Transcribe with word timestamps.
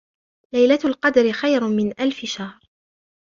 لَيْلَةُ 0.53 0.79
الْقَدْرِ 0.85 1.31
خَيْرٌ 1.31 1.67
مِنْ 1.67 1.93
أَلْفِ 1.99 2.25
شَهْرٍ 2.25 2.59